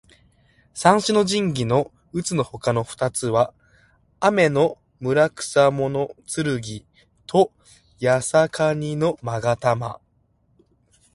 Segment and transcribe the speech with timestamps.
[0.73, 3.53] 三種の神器のうつのほかの二つは
[4.19, 5.29] 天叢雲剣
[7.27, 7.51] と
[8.01, 10.01] 八尺瓊勾玉。